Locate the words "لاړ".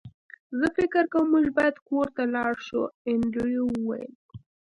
2.35-2.53